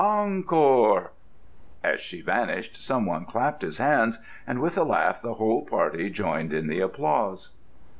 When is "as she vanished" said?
1.83-2.81